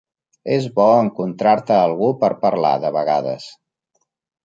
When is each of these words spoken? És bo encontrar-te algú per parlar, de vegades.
És 0.55 0.63
bo 0.79 0.87
encontrar-te 1.01 1.79
algú 1.83 2.11
per 2.25 2.33
parlar, 2.49 2.75
de 2.87 2.95
vegades. 3.01 3.51